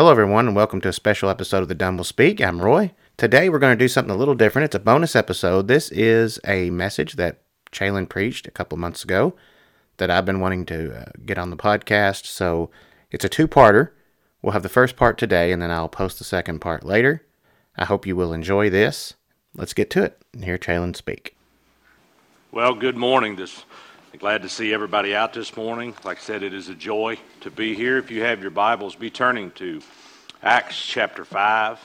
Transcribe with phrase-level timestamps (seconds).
[0.00, 2.40] Hello, everyone, and welcome to a special episode of The Dumb Will Speak.
[2.40, 2.92] I'm Roy.
[3.18, 4.64] Today, we're going to do something a little different.
[4.64, 5.68] It's a bonus episode.
[5.68, 9.34] This is a message that Chalon preached a couple months ago
[9.98, 12.24] that I've been wanting to uh, get on the podcast.
[12.24, 12.70] So
[13.10, 13.90] it's a two parter.
[14.40, 17.26] We'll have the first part today, and then I'll post the second part later.
[17.76, 19.12] I hope you will enjoy this.
[19.54, 21.36] Let's get to it and hear Chalon speak.
[22.50, 23.36] Well, good morning.
[23.36, 23.66] This
[24.18, 25.94] glad to see everybody out this morning.
[26.04, 27.96] Like I said, it is a joy to be here.
[27.96, 29.80] If you have your Bibles, be turning to
[30.42, 31.78] Acts chapter 5.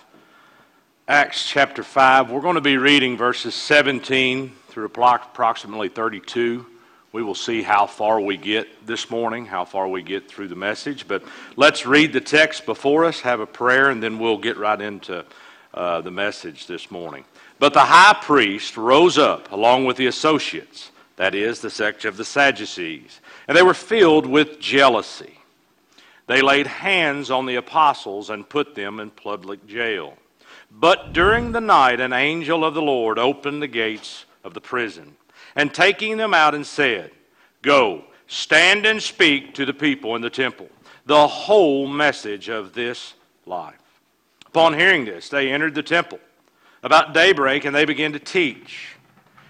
[1.07, 6.65] Acts chapter 5, we're going to be reading verses 17 through approximately 32.
[7.11, 10.55] We will see how far we get this morning, how far we get through the
[10.55, 11.07] message.
[11.07, 11.23] But
[11.55, 15.23] let's read the text before us, have a prayer, and then we'll get right into
[15.75, 17.23] uh, the message this morning.
[17.59, 22.17] But the high priest rose up along with the associates, that is, the sect of
[22.17, 25.39] the Sadducees, and they were filled with jealousy.
[26.27, 30.17] They laid hands on the apostles and put them in public jail.
[30.71, 35.15] But during the night, an angel of the Lord opened the gates of the prison,
[35.55, 37.11] and taking them out, and said,
[37.61, 40.69] Go, stand and speak to the people in the temple
[41.05, 43.13] the whole message of this
[43.45, 43.75] life.
[44.47, 46.19] Upon hearing this, they entered the temple
[46.83, 48.94] about daybreak, and they began to teach.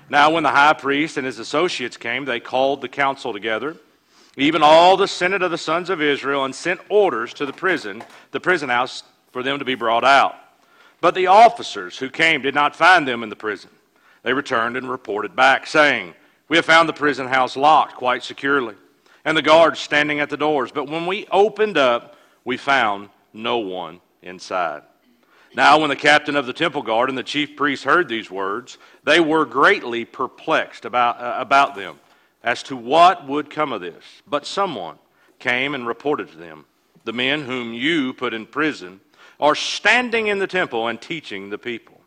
[0.09, 3.75] Now, when the high priest and his associates came, they called the council together,
[4.37, 8.03] even all the senate of the sons of Israel, and sent orders to the prison,
[8.31, 10.35] the prison house, for them to be brought out.
[11.01, 13.69] But the officers who came did not find them in the prison.
[14.23, 16.13] They returned and reported back, saying,
[16.49, 18.75] We have found the prison house locked quite securely,
[19.23, 20.71] and the guards standing at the doors.
[20.71, 24.83] But when we opened up, we found no one inside.
[25.55, 28.77] Now, when the captain of the temple guard and the chief priests heard these words,
[29.05, 31.97] they were greatly perplexed about, uh, about them
[32.43, 34.03] as to what would come of this.
[34.27, 34.97] But someone
[35.39, 36.65] came and reported to them,
[37.05, 38.99] The men whom you put in prison
[39.39, 42.01] are standing in the temple and teaching the people.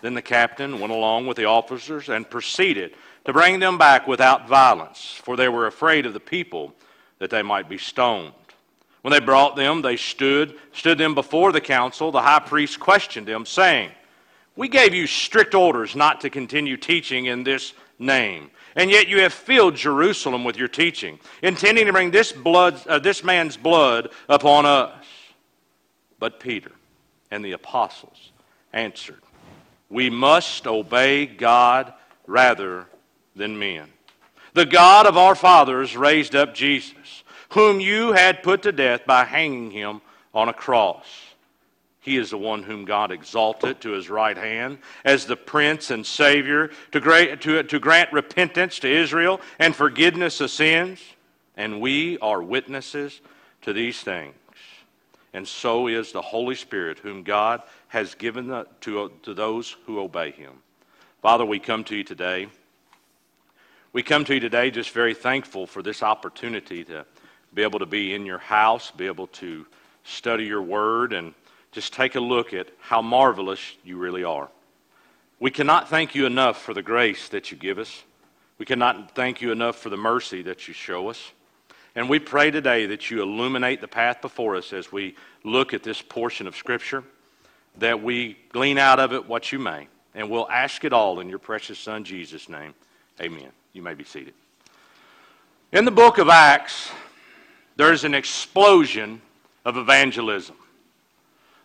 [0.00, 2.94] Then the captain went along with the officers and proceeded
[3.26, 6.74] to bring them back without violence, for they were afraid of the people
[7.18, 8.32] that they might be stoned.
[9.02, 12.10] When they brought them, they stood, stood them before the council.
[12.10, 13.90] The high priest questioned them, saying,
[14.56, 18.50] We gave you strict orders not to continue teaching in this name.
[18.76, 22.98] And yet you have filled Jerusalem with your teaching, intending to bring this, blood, uh,
[22.98, 25.04] this man's blood upon us.
[26.18, 26.72] But Peter
[27.30, 28.32] and the apostles
[28.72, 29.20] answered,
[29.88, 31.92] We must obey God
[32.26, 32.86] rather
[33.34, 33.88] than men.
[34.54, 39.24] The God of our fathers raised up Jesus, whom you had put to death by
[39.24, 40.00] hanging him
[40.34, 41.06] on a cross.
[42.00, 46.06] He is the one whom God exalted to his right hand as the Prince and
[46.06, 51.00] Savior to, grant, to, to grant repentance to Israel and forgiveness of sins.
[51.56, 53.20] And we are witnesses
[53.62, 54.34] to these things
[55.32, 60.30] and so is the Holy Spirit, whom God has given to, to those who obey
[60.30, 60.52] him.
[61.22, 62.48] Father, we come to you today.
[63.92, 67.04] We come to you today just very thankful for this opportunity to
[67.54, 69.66] be able to be in your house, be able to
[70.04, 71.34] study your word, and
[71.72, 74.48] just take a look at how marvelous you really are.
[75.40, 78.02] We cannot thank you enough for the grace that you give us.
[78.58, 81.32] We cannot thank you enough for the mercy that you show us.
[81.94, 85.82] And we pray today that you illuminate the path before us as we look at
[85.82, 87.04] this portion of Scripture,
[87.78, 89.88] that we glean out of it what you may.
[90.14, 92.74] And we'll ask it all in your precious Son, Jesus' name.
[93.20, 93.50] Amen.
[93.72, 94.34] You may be seated.
[95.72, 96.90] In the book of Acts,
[97.78, 99.22] there's an explosion
[99.64, 100.56] of evangelism.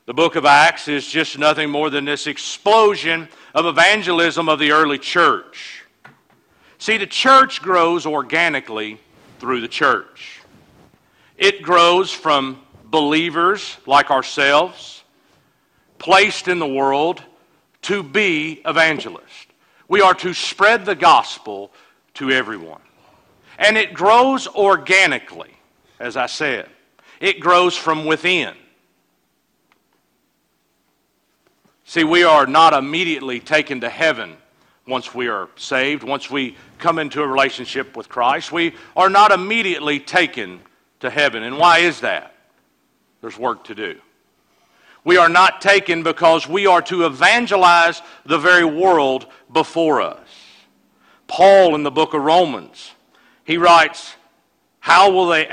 [0.05, 4.71] The book of Acts is just nothing more than this explosion of evangelism of the
[4.71, 5.83] early church.
[6.77, 8.99] See, the church grows organically
[9.39, 10.41] through the church.
[11.35, 15.03] It grows from believers like ourselves,
[15.97, 17.23] placed in the world
[17.83, 19.47] to be evangelists.
[19.87, 21.71] We are to spread the gospel
[22.15, 22.81] to everyone.
[23.57, 25.52] And it grows organically,
[26.03, 26.69] as I said.
[27.19, 28.53] It grows from within.
[31.85, 34.37] See, we are not immediately taken to heaven
[34.85, 39.31] once we are saved, once we come into a relationship with Christ, we are not
[39.31, 40.59] immediately taken
[40.99, 41.43] to heaven.
[41.43, 42.35] And why is that?
[43.21, 43.97] There's work to do.
[45.05, 50.27] We are not taken because we are to evangelize the very world before us.
[51.27, 52.91] Paul in the book of Romans,
[53.45, 54.15] he writes,
[54.79, 55.47] How will they.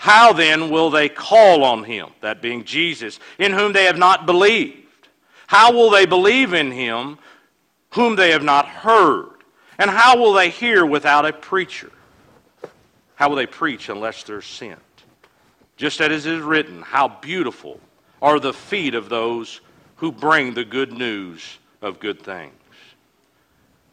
[0.00, 4.24] How then will they call on him, that being Jesus, in whom they have not
[4.24, 5.08] believed?
[5.46, 7.18] How will they believe in him
[7.90, 9.28] whom they have not heard?
[9.78, 11.92] And how will they hear without a preacher?
[13.16, 14.80] How will they preach unless they're sent?
[15.76, 17.78] Just as it is written, how beautiful
[18.22, 19.60] are the feet of those
[19.96, 22.54] who bring the good news of good things.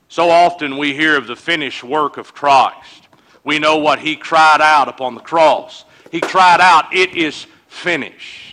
[0.08, 3.10] So often we hear of the finished work of Christ.
[3.44, 5.84] We know what he cried out upon the cross.
[6.12, 8.48] He cried out, It is finished.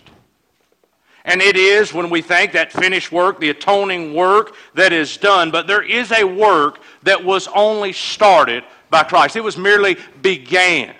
[1.25, 5.49] And it is when we think that finished work, the atoning work that is done,
[5.49, 9.35] but there is a work that was only started by Christ.
[9.35, 10.95] It was merely began.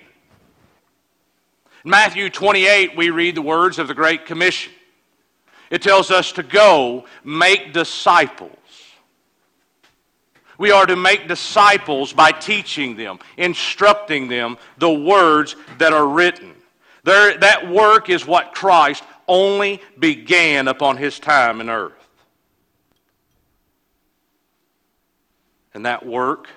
[1.84, 4.74] In Matthew 28, we read the words of the Great Commission.
[5.69, 8.58] It tells us to go make disciples.
[10.57, 16.54] We are to make disciples by teaching them, instructing them the words that are written.
[17.04, 21.94] There, that work is what Christ only began upon his time in earth.
[25.74, 26.48] And that work,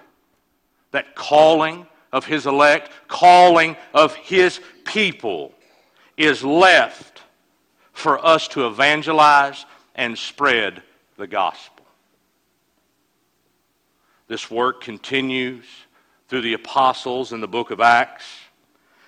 [0.92, 5.52] that calling of his elect, calling of his people,
[6.16, 7.22] is left
[7.92, 10.82] for us to evangelize and spread
[11.16, 11.77] the gospel.
[14.28, 15.64] This work continues
[16.28, 18.26] through the apostles in the book of Acts,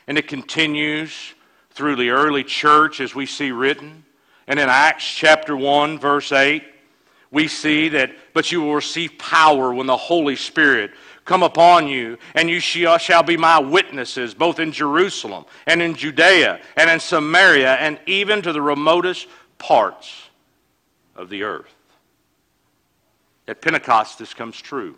[0.06, 1.34] and it continues
[1.70, 4.04] through the early church as we see written.
[4.46, 6.64] And in Acts chapter 1, verse 8,
[7.30, 10.90] we see that, but you will receive power when the Holy Spirit
[11.26, 16.60] come upon you, and you shall be my witnesses, both in Jerusalem and in Judea
[16.76, 19.28] and in Samaria and even to the remotest
[19.58, 20.30] parts
[21.14, 21.72] of the earth.
[23.46, 24.96] At Pentecost, this comes true.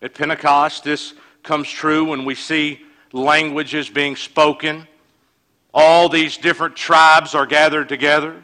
[0.00, 2.80] At Pentecost, this comes true when we see
[3.12, 4.86] languages being spoken.
[5.74, 8.42] All these different tribes are gathered together.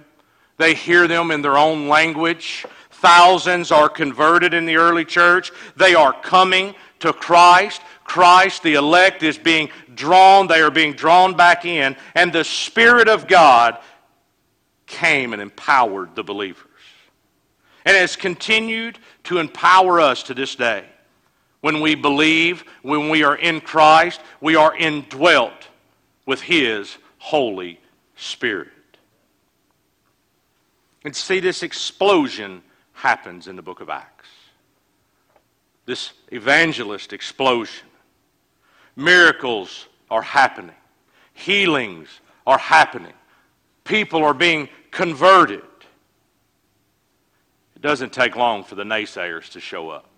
[0.56, 2.66] They hear them in their own language.
[2.90, 5.52] Thousands are converted in the early church.
[5.76, 7.82] They are coming to Christ.
[8.04, 10.46] Christ, the elect, is being drawn.
[10.46, 11.96] They are being drawn back in.
[12.14, 13.78] And the Spirit of God
[14.86, 16.66] came and empowered the believers.
[17.84, 20.84] And has continued to empower us to this day.
[21.64, 25.68] When we believe, when we are in Christ, we are indwelt
[26.26, 27.80] with His Holy
[28.16, 28.68] Spirit.
[31.06, 32.62] And see, this explosion
[32.92, 34.28] happens in the book of Acts.
[35.86, 37.86] This evangelist explosion.
[38.94, 40.76] Miracles are happening,
[41.32, 42.08] healings
[42.46, 43.14] are happening,
[43.84, 45.64] people are being converted.
[47.74, 50.10] It doesn't take long for the naysayers to show up.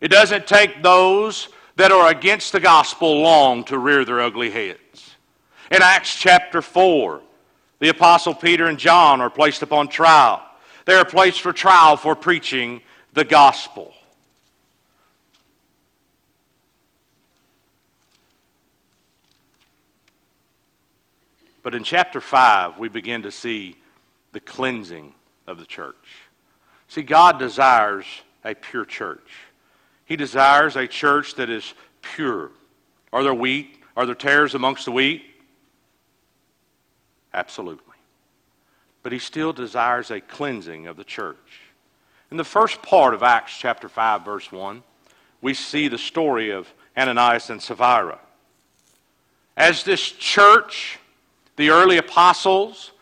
[0.00, 5.16] It doesn't take those that are against the gospel long to rear their ugly heads.
[5.70, 7.20] In Acts chapter 4,
[7.78, 10.42] the Apostle Peter and John are placed upon trial.
[10.86, 12.80] They are placed for trial for preaching
[13.12, 13.92] the gospel.
[21.62, 23.76] But in chapter 5, we begin to see
[24.32, 25.12] the cleansing
[25.46, 25.94] of the church.
[26.88, 28.06] See, God desires
[28.44, 29.28] a pure church.
[30.08, 32.50] He desires a church that is pure.
[33.12, 33.82] Are there wheat?
[33.94, 35.22] Are there tares amongst the wheat?
[37.34, 37.84] Absolutely.
[39.02, 41.60] But he still desires a cleansing of the church.
[42.30, 44.82] In the first part of Acts chapter 5, verse 1,
[45.42, 48.18] we see the story of Ananias and Sapphira.
[49.58, 50.98] As this church,
[51.56, 52.92] the early apostles,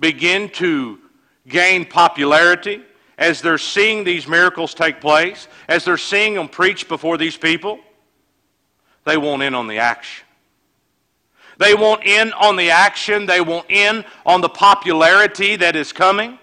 [0.00, 0.98] begin to
[1.46, 2.82] gain popularity,
[3.18, 7.78] as they're seeing these miracles take place, as they're seeing them preach before these people,
[9.04, 10.26] they want in on the action.
[11.58, 13.24] They want in on the action.
[13.24, 16.38] They want in on the popularity that is coming.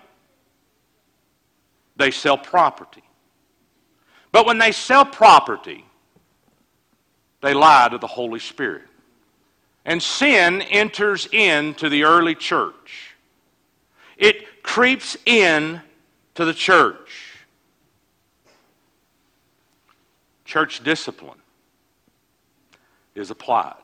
[1.98, 3.04] They sell property.
[4.32, 5.86] But when they sell property,
[7.42, 8.84] they lie to the Holy Spirit.
[9.86, 13.14] And sin enters into the early church.
[14.18, 15.82] It creeps in
[16.36, 17.38] to the church.
[20.46, 21.40] Church discipline
[23.16, 23.76] is applied,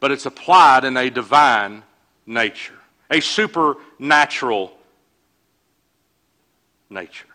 [0.00, 1.82] but it's applied in a divine
[2.26, 2.78] nature,
[3.10, 4.72] a supernatural
[6.90, 7.26] nature.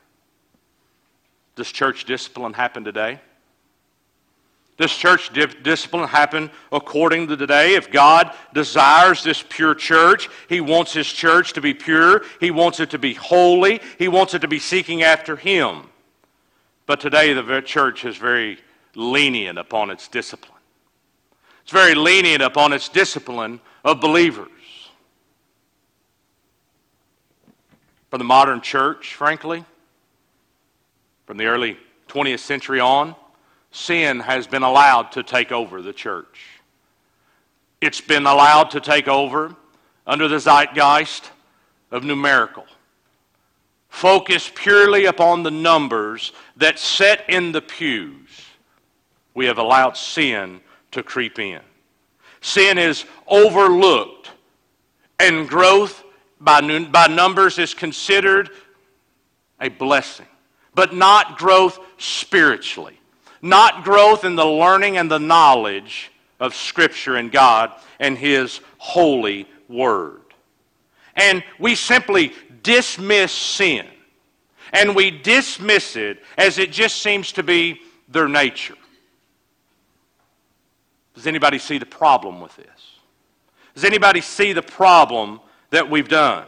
[1.55, 3.19] Does church discipline happen today?
[4.77, 5.31] Does church
[5.63, 7.75] discipline happen according to today?
[7.75, 12.23] If God desires this pure church, He wants His church to be pure.
[12.39, 13.79] He wants it to be holy.
[13.99, 15.83] He wants it to be seeking after Him.
[16.87, 18.57] But today, the church is very
[18.95, 20.57] lenient upon its discipline.
[21.61, 24.49] It's very lenient upon its discipline of believers.
[28.09, 29.63] From the modern church, frankly,
[31.27, 31.77] from the early
[32.09, 33.15] 20th century on,
[33.71, 36.45] sin has been allowed to take over the church.
[37.79, 39.55] It's been allowed to take over
[40.05, 41.31] under the zeitgeist
[41.89, 42.65] of numerical.
[43.89, 48.29] Focus purely upon the numbers that sit in the pews.
[49.33, 50.61] We have allowed sin
[50.91, 51.61] to creep in.
[52.41, 54.31] Sin is overlooked,
[55.19, 56.03] and growth
[56.39, 58.49] by, by numbers is considered
[59.59, 60.25] a blessing,
[60.73, 62.99] but not growth spiritually,
[63.41, 69.47] not growth in the learning and the knowledge of Scripture and God and His holy
[69.67, 70.21] Word.
[71.15, 72.33] And we simply
[72.63, 73.85] dismiss sin.
[74.73, 78.75] And we dismiss it as it just seems to be their nature.
[81.13, 82.67] Does anybody see the problem with this?
[83.75, 86.47] Does anybody see the problem that we've done?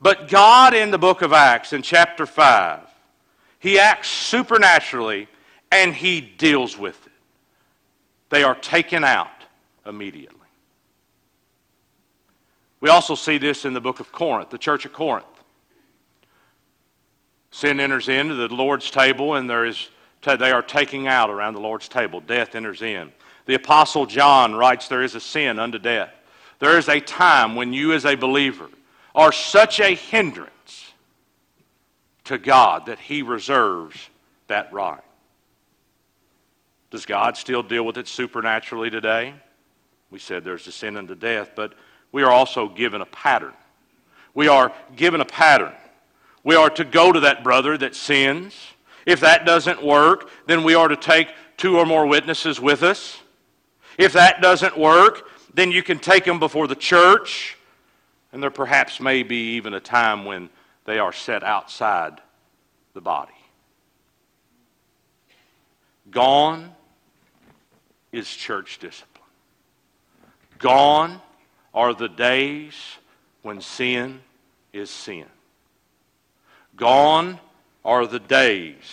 [0.00, 2.80] But God in the book of Acts, in chapter 5,
[3.58, 5.28] He acts supernaturally
[5.74, 7.12] and He deals with it.
[8.30, 9.28] They are taken out
[9.84, 10.38] immediately.
[12.80, 15.26] We also see this in the book of Corinth, the church of Corinth.
[17.50, 19.88] Sin enters into the Lord's table, and there is,
[20.22, 22.20] they are taking out around the Lord's table.
[22.20, 23.12] Death enters in.
[23.46, 26.12] The Apostle John writes, There is a sin unto death.
[26.58, 28.68] There is a time when you, as a believer,
[29.14, 30.92] are such a hindrance
[32.24, 34.08] to God that He reserves
[34.46, 35.00] that right.
[36.94, 39.34] Does God still deal with it supernaturally today?
[40.12, 41.72] We said there's a sin unto death, but
[42.12, 43.52] we are also given a pattern.
[44.32, 45.72] We are given a pattern.
[46.44, 48.54] We are to go to that brother that sins.
[49.06, 53.18] If that doesn't work, then we are to take two or more witnesses with us.
[53.98, 57.56] If that doesn't work, then you can take them before the church,
[58.30, 60.48] and there perhaps may be even a time when
[60.84, 62.20] they are set outside
[62.92, 63.32] the body.
[66.12, 66.70] Gone
[68.14, 69.10] is church discipline.
[70.58, 71.20] Gone
[71.74, 72.74] are the days
[73.42, 74.20] when sin
[74.72, 75.26] is sin.
[76.76, 77.40] Gone
[77.84, 78.84] are the days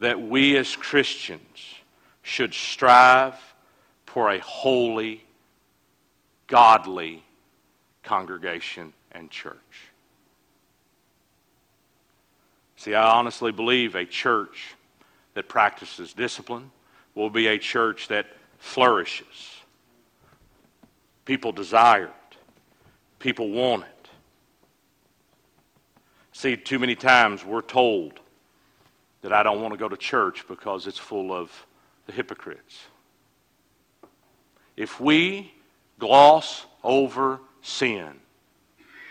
[0.00, 1.40] that we as Christians
[2.22, 3.36] should strive
[4.06, 5.24] for a holy,
[6.48, 7.22] godly
[8.02, 9.56] congregation and church.
[12.76, 14.74] See, I honestly believe a church
[15.34, 16.70] that practices discipline
[17.18, 18.26] will be a church that
[18.58, 19.56] flourishes.
[21.24, 22.36] People desire it,
[23.18, 24.08] people want it.
[26.32, 28.20] See, too many times we're told
[29.22, 31.50] that I don't want to go to church because it's full of
[32.06, 32.84] the hypocrites.
[34.76, 35.52] If we
[35.98, 38.12] gloss over sin,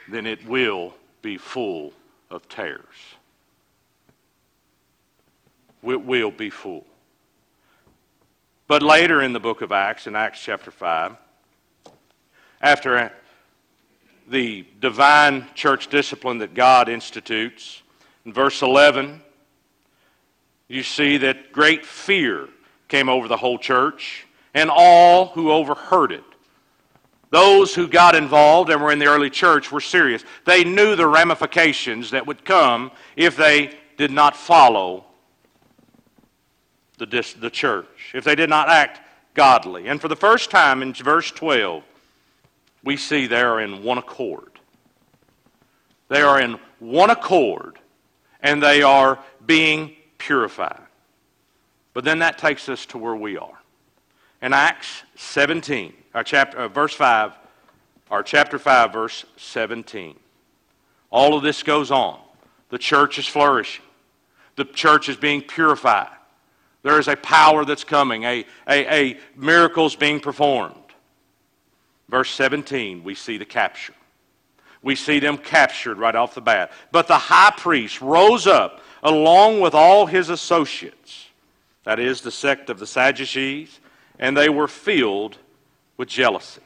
[0.08, 1.92] then it will be full
[2.30, 2.86] of tares.
[5.84, 6.86] It will be full.
[8.68, 11.16] But later in the book of Acts, in Acts chapter 5,
[12.62, 13.14] after
[14.28, 17.82] the divine church discipline that God institutes,
[18.26, 19.22] in verse 11,
[20.68, 22.50] you see that great fear
[22.90, 26.24] came over the whole church and all who overheard it.
[27.30, 30.26] Those who got involved and were in the early church were serious.
[30.46, 35.07] They knew the ramifications that would come if they did not follow
[36.98, 39.02] the, the church, if they did not act
[39.34, 39.88] godly.
[39.88, 41.84] And for the first time in verse 12,
[42.84, 44.60] we see they are in one accord.
[46.10, 47.80] They are in one accord
[48.42, 50.82] and they are being purified.
[51.94, 53.60] But then that takes us to where we are
[54.42, 57.34] in Acts 17, our chapter, uh, verse 5,
[58.10, 60.16] or chapter 5, verse 17.
[61.10, 62.20] All of this goes on.
[62.70, 63.84] The church is flourishing.
[64.56, 66.17] The church is being purified.
[66.84, 70.76] There is a power that's coming, a, a, a miracles being performed.
[72.10, 73.94] Verse 17, we see the capture.
[74.82, 76.72] We see them captured right off the bat.
[76.92, 81.28] But the high priest rose up along with all his associates,
[81.84, 83.80] that is, the sect of the Sadducees
[84.20, 85.38] and they were filled
[85.98, 86.62] with jealousy.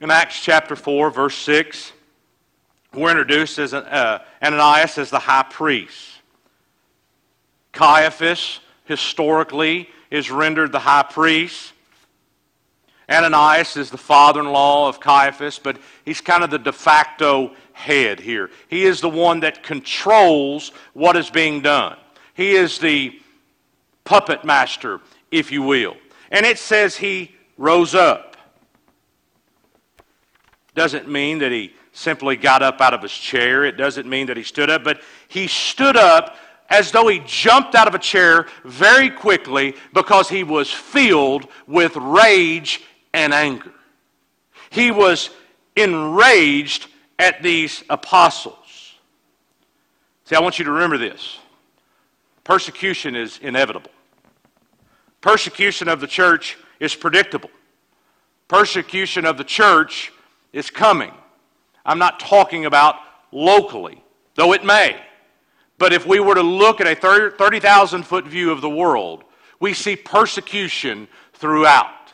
[0.00, 1.92] In Acts chapter 4, verse 6,
[2.94, 6.17] we're introduced as uh, Ananias as the high priest.
[7.78, 11.72] Caiaphas, historically, is rendered the high priest.
[13.08, 17.52] Ananias is the father in law of Caiaphas, but he's kind of the de facto
[17.72, 18.50] head here.
[18.66, 21.96] He is the one that controls what is being done.
[22.34, 23.16] He is the
[24.02, 25.96] puppet master if you will.
[26.32, 28.36] And it says he rose up.
[30.74, 33.64] Doesn't mean that he simply got up out of his chair.
[33.64, 36.36] It doesn't mean that he stood up, but he stood up
[36.70, 41.96] as though he jumped out of a chair very quickly because he was filled with
[41.96, 42.82] rage
[43.14, 43.72] and anger.
[44.70, 45.30] He was
[45.76, 48.94] enraged at these apostles.
[50.24, 51.38] See, I want you to remember this
[52.44, 53.90] persecution is inevitable,
[55.20, 57.50] persecution of the church is predictable,
[58.46, 60.12] persecution of the church
[60.52, 61.12] is coming.
[61.84, 62.96] I'm not talking about
[63.32, 64.02] locally,
[64.34, 65.00] though it may.
[65.78, 69.24] But if we were to look at a 30,000 foot view of the world,
[69.60, 72.12] we see persecution throughout.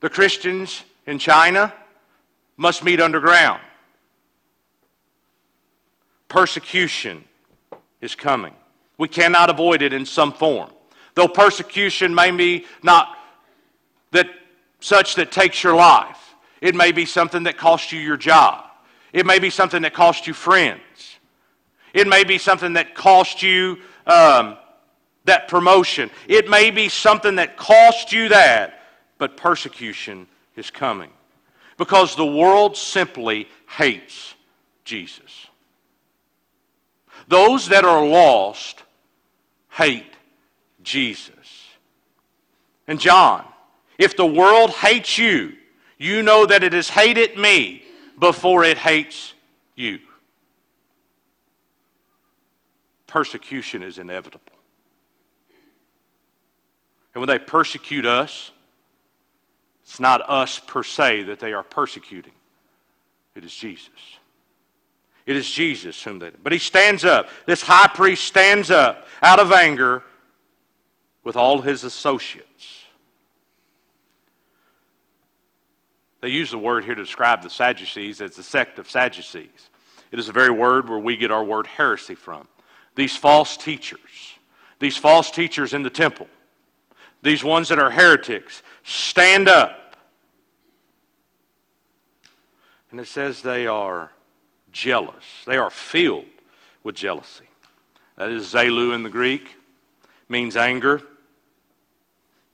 [0.00, 1.74] The Christians in China
[2.56, 3.60] must meet underground.
[6.28, 7.24] Persecution
[8.00, 8.54] is coming.
[8.96, 10.70] We cannot avoid it in some form.
[11.14, 13.16] Though persecution may be not
[14.12, 14.28] that
[14.78, 16.34] such that takes your life.
[16.60, 18.64] It may be something that costs you your job.
[19.12, 21.09] It may be something that costs you friends.
[21.92, 24.56] It may be something that cost you um,
[25.24, 26.10] that promotion.
[26.28, 28.82] It may be something that cost you that,
[29.18, 31.10] but persecution is coming
[31.76, 34.34] because the world simply hates
[34.84, 35.46] Jesus.
[37.28, 38.82] Those that are lost
[39.70, 40.12] hate
[40.82, 41.34] Jesus.
[42.88, 43.44] And John,
[43.98, 45.52] if the world hates you,
[45.96, 47.84] you know that it has hated me
[48.18, 49.34] before it hates
[49.76, 50.00] you.
[53.10, 54.52] Persecution is inevitable.
[57.12, 58.52] And when they persecute us,
[59.82, 62.32] it's not us per se that they are persecuting,
[63.34, 63.88] it is Jesus.
[65.26, 66.30] It is Jesus whom they.
[66.42, 67.28] But he stands up.
[67.46, 70.02] This high priest stands up out of anger
[71.22, 72.84] with all his associates.
[76.20, 79.70] They use the word here to describe the Sadducees as the sect of Sadducees.
[80.10, 82.46] It is the very word where we get our word heresy from.
[82.94, 84.00] These false teachers,
[84.78, 86.28] these false teachers in the temple,
[87.22, 89.96] these ones that are heretics, stand up.
[92.90, 94.10] And it says they are
[94.72, 95.24] jealous.
[95.46, 96.24] They are filled
[96.82, 97.44] with jealousy.
[98.16, 99.56] That is Zelu in the Greek,
[100.28, 101.02] means anger.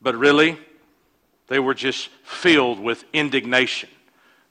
[0.02, 0.58] But really,
[1.48, 3.88] they were just filled with indignation.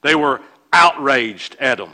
[0.02, 0.40] They were
[0.72, 1.92] outraged at them.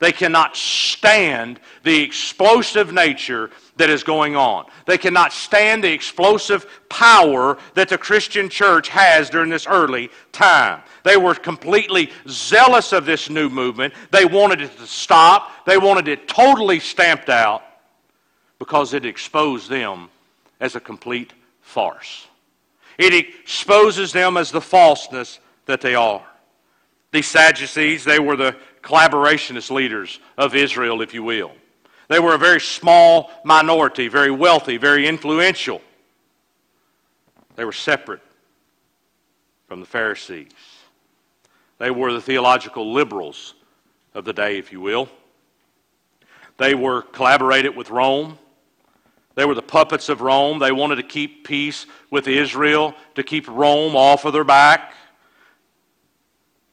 [0.00, 4.64] They cannot stand the explosive nature that is going on.
[4.86, 10.82] They cannot stand the explosive power that the Christian church has during this early time.
[11.04, 13.92] They were completely zealous of this new movement.
[14.10, 17.62] They wanted it to stop, they wanted it totally stamped out
[18.58, 20.08] because it exposed them
[20.60, 22.26] as a complete farce.
[22.96, 26.24] It exposes them as the falseness that they are.
[27.12, 31.52] These Sadducees, they were the collaborationist leaders of Israel, if you will.
[32.08, 35.80] They were a very small minority, very wealthy, very influential.
[37.56, 38.20] They were separate
[39.68, 40.50] from the Pharisees.
[41.78, 43.54] They were the theological liberals
[44.14, 45.08] of the day, if you will.
[46.58, 48.38] They were collaborated with Rome.
[49.34, 50.58] They were the puppets of Rome.
[50.58, 54.92] They wanted to keep peace with Israel, to keep Rome off of their back.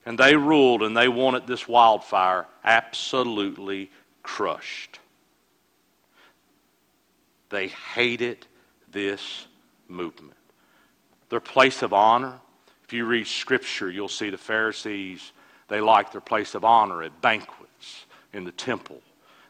[0.07, 3.91] And they ruled and they wanted this wildfire absolutely
[4.23, 5.01] crushed.
[7.49, 8.47] They hated
[8.89, 9.47] this
[9.89, 10.37] movement.
[11.27, 12.39] Their place of honor,
[12.85, 15.33] if you read Scripture, you'll see the Pharisees,
[15.67, 19.01] they liked their place of honor at banquets in the temple.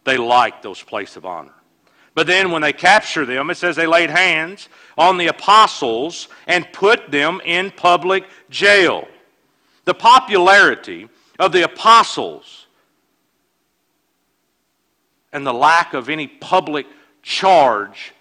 [0.05, 1.53] They liked those places of honor.
[2.15, 6.67] But then when they capture them, it says they laid hands on the apostles and
[6.73, 9.07] put them in public jail
[9.87, 11.07] the popularity
[11.39, 12.67] of the apostles
[15.31, 16.85] and the lack of any public
[17.23, 18.13] charge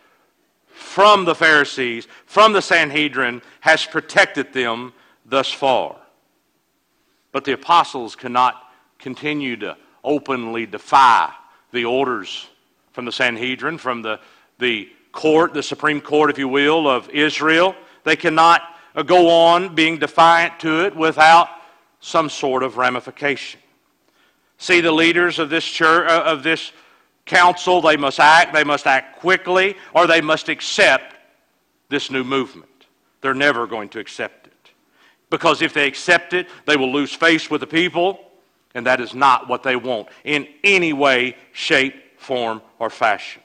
[0.68, 4.92] from the Pharisees, from the Sanhedrin, has protected them
[5.24, 5.96] thus far.
[7.33, 8.62] But the apostles cannot
[9.00, 11.33] continue to openly defy
[11.72, 12.46] the orders
[12.92, 14.20] from the Sanhedrin, from the,
[14.61, 17.74] the court, the Supreme Court, if you will, of Israel.
[18.05, 18.62] They cannot
[19.04, 21.48] go on being defiant to it without
[22.00, 23.61] some sort of ramification.
[24.59, 26.72] See, the leaders of this church, uh, of this
[27.26, 31.14] council, they must act, they must act quickly, or they must accept
[31.88, 32.70] this new movement.
[33.20, 34.52] They're never going to accept it.
[35.28, 38.20] Because if they accept it, they will lose face with the people,
[38.74, 43.42] and that is not what they want in any way, shape, form, or fashion.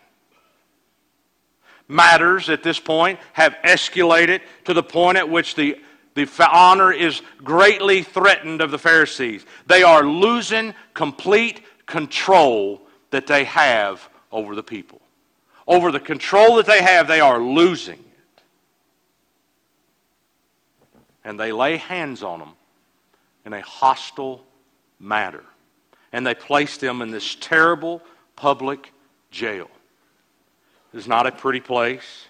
[1.92, 5.78] Matters at this point have escalated to the point at which the
[6.14, 9.46] the honor is greatly threatened of the Pharisees.
[9.68, 15.02] They are losing complete control that they have over the people.
[15.68, 18.44] Over the control that they have, they are losing it.
[21.24, 22.54] And they lay hands on them
[23.46, 24.44] in a hostile
[25.00, 25.44] manner.
[26.12, 28.02] And they place them in this terrible
[28.36, 28.92] public
[29.30, 29.70] jail.
[30.94, 32.26] It's not a pretty place.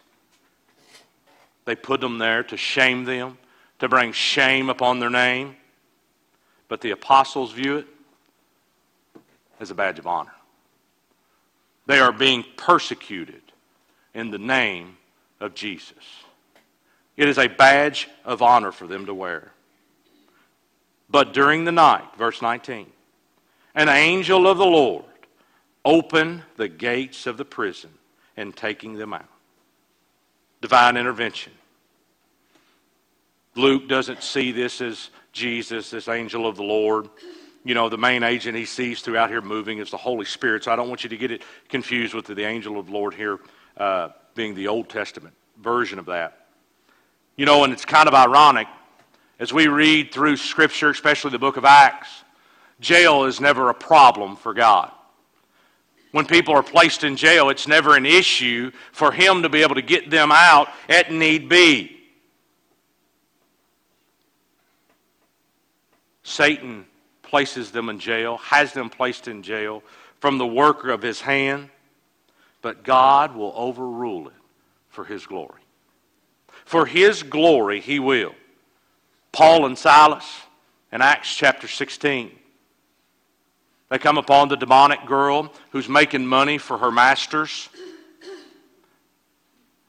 [1.65, 3.37] They put them there to shame them,
[3.79, 5.55] to bring shame upon their name.
[6.67, 7.87] But the apostles view it
[9.59, 10.33] as a badge of honor.
[11.87, 13.41] They are being persecuted
[14.13, 14.97] in the name
[15.39, 16.03] of Jesus.
[17.17, 19.51] It is a badge of honor for them to wear.
[21.09, 22.87] But during the night, verse 19,
[23.75, 25.05] an angel of the Lord
[25.83, 27.91] opened the gates of the prison
[28.41, 29.29] and taking them out.
[30.61, 31.53] Divine intervention.
[33.55, 37.09] Luke doesn't see this as Jesus, this angel of the Lord.
[37.63, 40.63] You know, the main agent he sees throughout here moving is the Holy Spirit.
[40.63, 43.13] So I don't want you to get it confused with the angel of the Lord
[43.13, 43.39] here
[43.77, 46.47] uh, being the Old Testament version of that.
[47.35, 48.67] You know, and it's kind of ironic
[49.41, 52.23] as we read through Scripture, especially the book of Acts,
[52.79, 54.91] jail is never a problem for God.
[56.11, 59.75] When people are placed in jail, it's never an issue for Him to be able
[59.75, 61.97] to get them out at need be.
[66.23, 66.85] Satan
[67.23, 69.83] places them in jail, has them placed in jail
[70.19, 71.69] from the worker of his hand,
[72.61, 74.33] but God will overrule it
[74.89, 75.61] for his glory.
[76.65, 78.35] For his glory, he will.
[79.31, 80.41] Paul and Silas
[80.91, 82.31] in Acts chapter 16.
[83.91, 87.67] They come upon the demonic girl who's making money for her masters.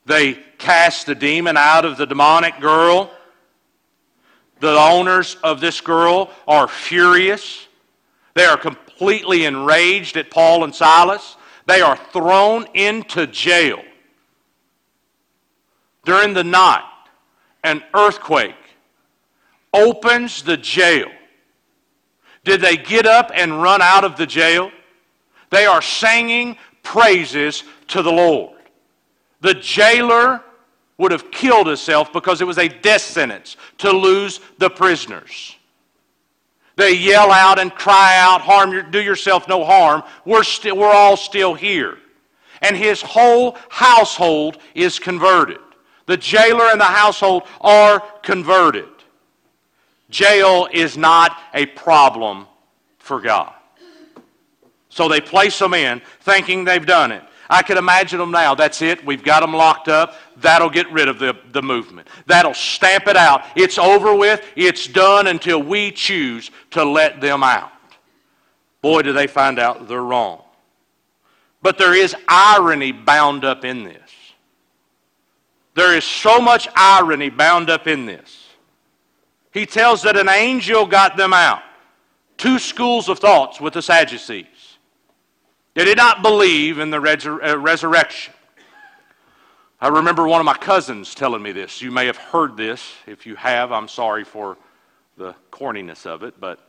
[0.07, 3.13] They cast the demon out of the demonic girl.
[4.59, 7.69] The owners of this girl are furious.
[8.35, 11.37] They are completely enraged at Paul and Silas.
[11.67, 13.81] They are thrown into jail.
[16.05, 16.83] During the night,
[17.63, 18.57] an earthquake
[19.73, 21.09] opens the jail.
[22.45, 24.71] Did they get up and run out of the jail?
[25.51, 28.59] They are singing praises to the Lord.
[29.41, 30.43] The jailer
[30.99, 35.57] would have killed himself because it was a death sentence to lose the prisoners.
[36.77, 40.03] They yell out and cry out, harm your, do yourself no harm.
[40.25, 41.99] We're, still, we're all still here.
[42.63, 45.59] And his whole household is converted.
[46.07, 48.87] The jailer and the household are converted.
[50.13, 52.47] Jail is not a problem
[52.99, 53.53] for God.
[54.91, 57.25] So they place them in thinking they've done it.
[57.49, 58.55] I can imagine them now.
[58.55, 59.05] That's it.
[59.05, 60.15] We've got them locked up.
[60.37, 62.09] That'll get rid of the, the movement.
[62.27, 63.45] That'll stamp it out.
[63.57, 64.43] It's over with.
[64.55, 67.73] It's done until we choose to let them out.
[68.81, 70.43] Boy, do they find out they're wrong.
[71.63, 74.11] But there is irony bound up in this.
[75.75, 78.42] There is so much irony bound up in this.
[79.53, 81.63] He tells that an angel got them out.
[82.37, 84.47] Two schools of thoughts with the Sadducees.
[85.75, 88.35] They did not believe in the resur- uh, resurrection.
[89.81, 91.83] I remember one of my cousins telling me this.
[91.83, 92.93] You may have heard this.
[93.07, 94.57] If you have, I'm sorry for
[95.17, 96.61] the corniness of it, but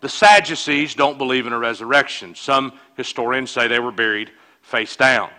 [0.00, 2.34] the Sadducees don't believe in a resurrection.
[2.34, 4.30] Some historians say they were buried
[4.62, 5.30] face down.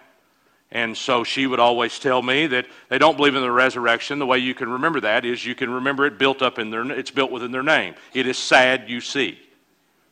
[0.72, 4.20] And so she would always tell me that they don't believe in the resurrection.
[4.20, 6.90] The way you can remember that is you can remember it built up in their
[6.92, 7.96] it's built within their name.
[8.14, 9.40] It is sad you see.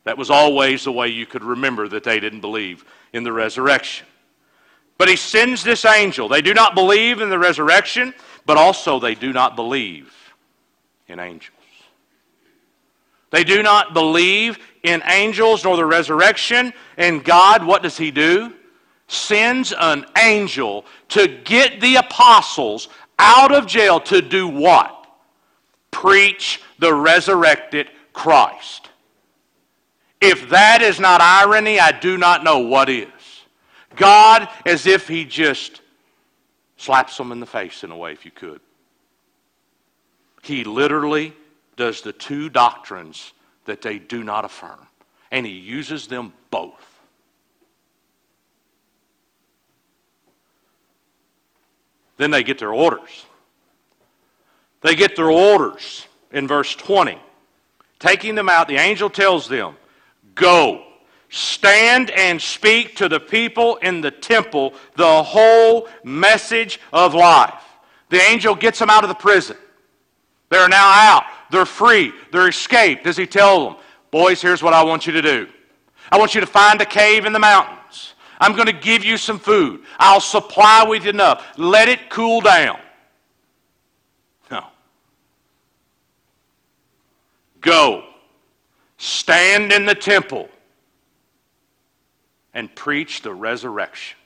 [0.04, 4.06] That was always the way you could remember that they didn't believe in the resurrection.
[4.96, 6.28] But he sends this angel.
[6.28, 8.14] They do not believe in the resurrection,
[8.46, 10.14] but also they do not believe
[11.08, 11.50] in angels.
[13.30, 16.72] They do not believe in angels nor the resurrection.
[16.96, 18.54] And God, what does he do?
[19.06, 22.88] Sends an angel to get the apostles
[23.18, 25.06] out of jail to do what?
[25.90, 28.90] Preach the resurrected Christ.
[30.20, 33.08] If that is not irony, I do not know what is.
[33.94, 35.82] God, as if He just
[36.76, 38.60] slaps them in the face in a way, if you could.
[40.42, 41.34] He literally
[41.76, 43.32] does the two doctrines
[43.64, 44.86] that they do not affirm,
[45.30, 46.93] and He uses them both.
[52.16, 53.26] Then they get their orders.
[54.82, 57.18] They get their orders in verse 20.
[57.98, 59.76] Taking them out, the angel tells them,
[60.34, 60.84] Go.
[61.30, 67.60] Stand and speak to the people in the temple the whole message of life.
[68.10, 69.56] The angel gets them out of the prison.
[70.50, 71.24] They're now out.
[71.50, 72.12] They're free.
[72.30, 73.04] They're escaped.
[73.04, 73.76] Does he tell them,
[74.12, 75.48] Boys, here's what I want you to do.
[76.12, 77.80] I want you to find a cave in the mountains.
[78.40, 79.82] I'm going to give you some food.
[79.98, 81.46] I'll supply with enough.
[81.56, 82.78] Let it cool down.
[84.50, 84.66] No.
[87.60, 88.04] Go,
[88.98, 90.48] stand in the temple,
[92.52, 94.18] and preach the resurrection.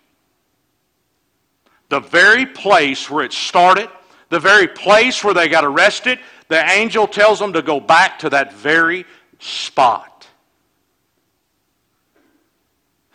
[1.88, 3.88] The very place where it started,
[4.28, 6.18] the very place where they got arrested,
[6.48, 9.06] the angel tells them to go back to that very
[9.38, 10.17] spot.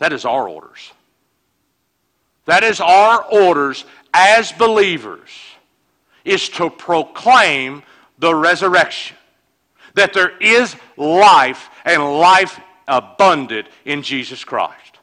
[0.04, 0.92] That is our orders.
[2.44, 5.30] That is our orders as believers,
[6.26, 7.84] is to proclaim
[8.20, 9.16] the resurrection.
[9.94, 15.00] That there is life and life abundant in Jesus Christ.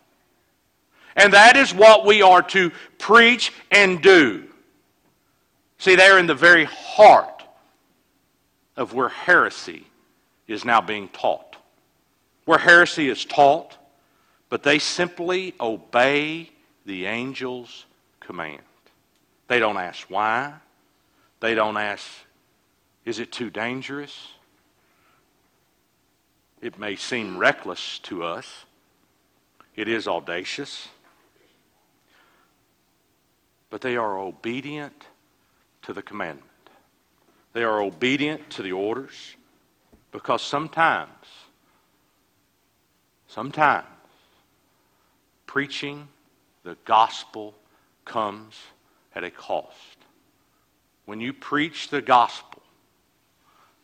[1.16, 4.48] And that is what we are to preach and do.
[5.78, 7.42] See, they're in the very heart
[8.76, 9.86] of where heresy
[10.46, 11.56] is now being taught.
[12.44, 13.78] Where heresy is taught,
[14.50, 16.50] but they simply obey
[16.84, 17.86] the angel's
[18.18, 18.60] command.
[19.46, 20.54] They don't ask why.
[21.38, 22.06] They don't ask,
[23.04, 24.32] is it too dangerous?
[26.60, 28.66] It may seem reckless to us.
[29.76, 30.88] It is audacious.
[33.70, 35.04] But they are obedient
[35.82, 36.44] to the commandment.
[37.52, 39.36] They are obedient to the orders
[40.12, 41.08] because sometimes,
[43.28, 43.86] sometimes,
[45.50, 46.06] preaching
[46.62, 47.56] the gospel
[48.04, 48.54] comes
[49.16, 49.96] at a cost.
[51.06, 52.62] When you preach the gospel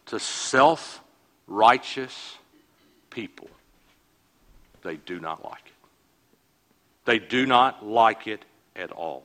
[0.07, 1.03] to self
[1.49, 2.37] righteous
[3.11, 3.51] people,
[4.85, 5.89] they do not like it.
[7.05, 8.45] They do not like it
[8.77, 9.25] at all.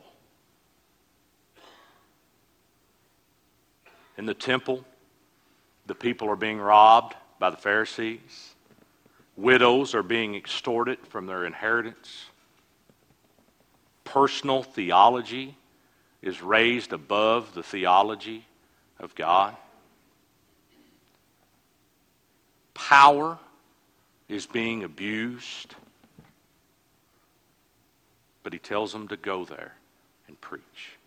[4.18, 4.84] In the temple,
[5.86, 8.56] the people are being robbed by the Pharisees.
[9.38, 12.31] Widows are being extorted from their inheritance.
[14.12, 15.56] Personal theology
[16.22, 18.46] is raised above the theology
[19.00, 19.56] of God.
[22.74, 23.40] Power
[24.28, 25.76] is being abused.
[28.44, 29.76] But he tells them to go there
[30.28, 30.98] and preach.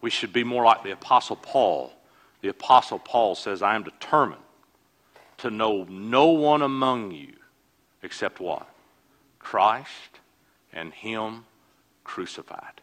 [0.00, 1.92] We should be more like the Apostle Paul.
[2.42, 4.40] The Apostle Paul says, I am determined
[5.38, 7.32] to know no one among you
[8.04, 8.68] except what?
[9.40, 10.20] Christ
[10.72, 11.44] and Him
[12.04, 12.80] crucified.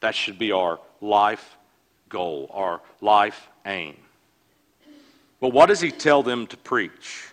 [0.00, 1.56] That should be our life
[2.08, 3.96] goal, our life aim.
[5.40, 7.28] But what does he tell them to preach?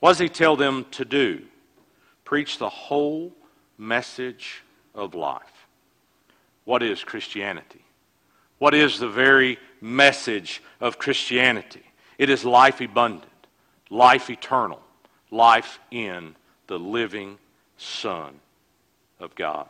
[0.00, 1.42] What does he tell them to do?
[2.24, 3.32] Preach the whole
[3.78, 4.62] message
[4.94, 5.66] of life.
[6.64, 7.84] What is Christianity?
[8.58, 11.82] What is the very message of Christianity?
[12.18, 13.46] It is life abundant,
[13.90, 14.80] life eternal,
[15.30, 16.34] life in
[16.66, 17.38] the living
[17.76, 18.38] Son
[19.22, 19.68] of God.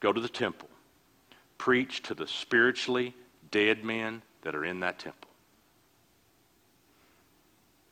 [0.00, 0.68] Go to the temple.
[1.56, 3.14] Preach to the spiritually
[3.50, 5.30] dead men that are in that temple.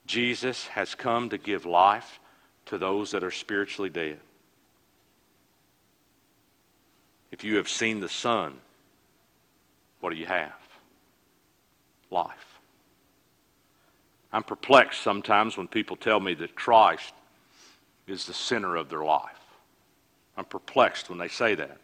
[0.07, 2.19] Jesus has come to give life
[2.67, 4.19] to those that are spiritually dead.
[7.31, 8.55] If you have seen the Son,
[10.01, 10.53] what do you have?
[12.11, 12.59] Life.
[14.33, 17.13] I'm perplexed sometimes when people tell me that Christ
[18.07, 19.38] is the center of their life.
[20.39, 21.79] I'm perplexed when they say that.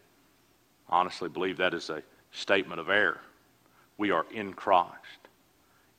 [0.88, 3.20] I honestly believe that is a statement of error.
[3.98, 4.92] We are in Christ.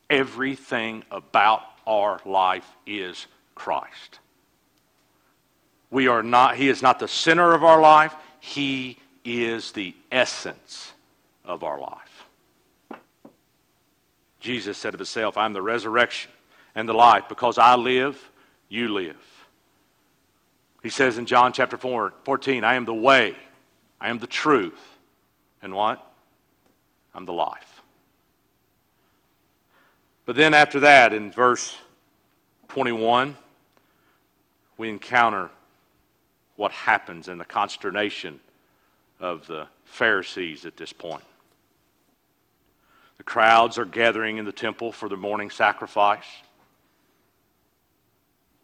[0.10, 4.20] Everything about our life is Christ.
[5.92, 10.94] We are not, He is not the center of our life, He is the essence
[11.44, 12.26] of our life.
[14.40, 16.32] Jesus said of himself, I'm the resurrection
[16.76, 17.24] and the life.
[17.28, 18.32] Because I live,
[18.70, 19.35] you live.
[20.86, 23.36] He says in John chapter 4, 14, I am the way,
[24.00, 24.80] I am the truth,
[25.64, 26.00] and what?
[27.16, 27.82] I'm the life.
[30.28, 31.76] But then after that, in verse
[32.68, 33.36] 21,
[34.78, 35.50] we encounter
[36.56, 38.40] what happens in the consternation
[39.20, 41.24] of the Pharisees at this point.
[43.18, 46.28] The crowds are gathering in the temple for the morning sacrifice.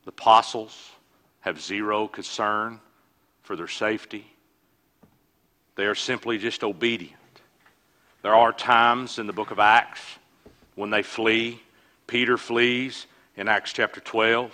[0.06, 0.92] The apostles
[1.42, 2.80] have zero concern
[3.44, 4.26] for their safety.
[5.76, 7.16] They are simply just obedient.
[8.22, 10.02] There are times in the book of Acts
[10.76, 11.62] when they flee.
[12.08, 14.54] Peter flees in Acts chapter 12.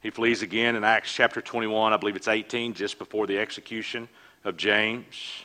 [0.00, 4.08] He flees again in Acts chapter 21, I believe it's 18, just before the execution
[4.44, 5.42] of James.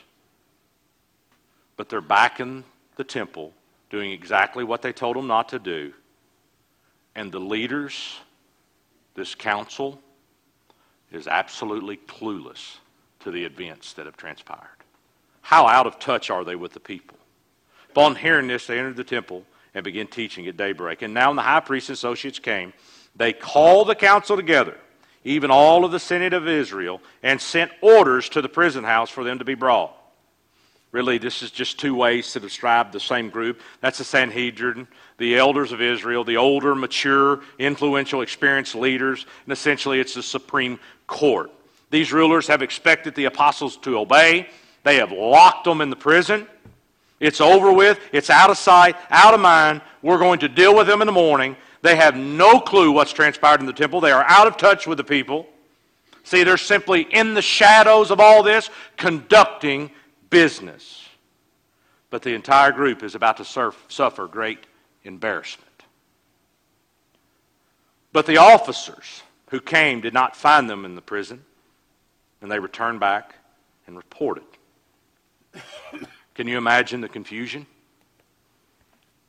[1.76, 2.64] But they're back in
[2.96, 3.52] the temple
[3.90, 5.92] doing exactly what they told them not to do.
[7.14, 8.16] And the leaders,
[9.14, 10.00] this council,
[11.12, 12.76] is absolutely clueless
[13.20, 14.68] to the events that have transpired.
[15.42, 17.18] How out of touch are they with the people?
[17.90, 19.44] Upon hearing this, they entered the temple
[19.74, 21.02] and began teaching at daybreak.
[21.02, 22.72] And now, when the high priest and associates came,
[23.14, 24.76] they called the council together,
[25.24, 29.24] even all of the Senate of Israel, and sent orders to the prison house for
[29.24, 29.94] them to be brought.
[30.92, 33.60] Really, this is just two ways to describe the same group.
[33.80, 34.86] That's the Sanhedrin,
[35.22, 40.80] the elders of Israel, the older, mature, influential, experienced leaders, and essentially it's the Supreme
[41.06, 41.48] Court.
[41.90, 44.48] These rulers have expected the apostles to obey.
[44.82, 46.48] They have locked them in the prison.
[47.20, 48.00] It's over with.
[48.10, 49.80] It's out of sight, out of mind.
[50.02, 51.56] We're going to deal with them in the morning.
[51.82, 54.00] They have no clue what's transpired in the temple.
[54.00, 55.46] They are out of touch with the people.
[56.24, 59.92] See, they're simply in the shadows of all this, conducting
[60.30, 61.08] business.
[62.10, 64.66] But the entire group is about to surf, suffer great
[65.04, 65.68] embarrassment.
[68.12, 71.44] But the officers who came did not find them in the prison,
[72.40, 73.34] and they returned back
[73.86, 74.44] and reported.
[76.34, 77.66] Can you imagine the confusion?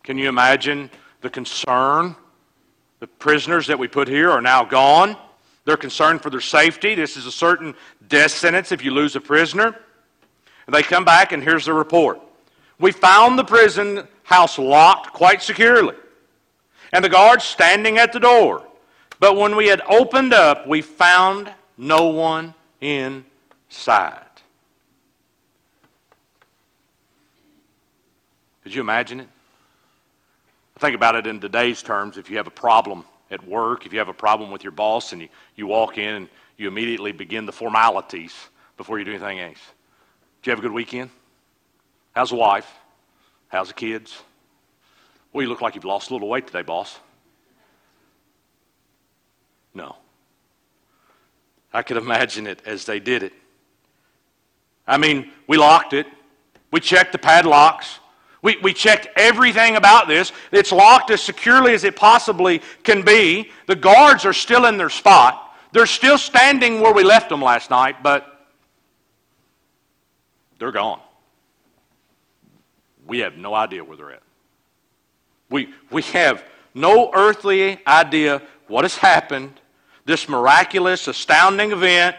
[0.03, 0.89] Can you imagine
[1.21, 2.15] the concern?
[2.99, 5.17] The prisoners that we put here are now gone.
[5.65, 6.95] They're concerned for their safety.
[6.95, 7.75] This is a certain
[8.07, 9.75] death sentence if you lose a prisoner.
[10.65, 12.21] And they come back, and here's the report.
[12.79, 15.95] We found the prison house locked quite securely,
[16.91, 18.65] and the guards standing at the door.
[19.19, 24.19] But when we had opened up, we found no one inside.
[28.63, 29.27] Could you imagine it?
[30.79, 32.17] Think about it in today's terms.
[32.17, 35.13] If you have a problem at work, if you have a problem with your boss,
[35.13, 38.33] and you, you walk in and you immediately begin the formalities
[38.77, 39.57] before you do anything else.
[40.41, 41.09] Did you have a good weekend?
[42.13, 42.69] How's the wife?
[43.53, 44.19] How's the kids?
[45.31, 46.99] Well, you look like you've lost a little weight today, boss.
[49.75, 49.95] No.
[51.71, 53.31] I could imagine it as they did it.
[54.87, 56.07] I mean, we locked it.
[56.71, 57.99] We checked the padlocks.
[58.41, 60.31] We, we checked everything about this.
[60.51, 63.51] It's locked as securely as it possibly can be.
[63.67, 65.55] The guards are still in their spot.
[65.73, 68.47] They're still standing where we left them last night, but
[70.57, 70.99] they're gone.
[73.13, 74.23] We have no idea where they're at.
[75.52, 79.62] We, we have no earthly idea what has happened.
[80.04, 82.15] This miraculous, astounding event,